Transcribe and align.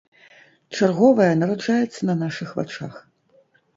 Чарговая 0.77 1.29
нараджаецца 1.41 2.01
на 2.13 2.17
нашых 2.25 2.49
вачах. 2.61 2.93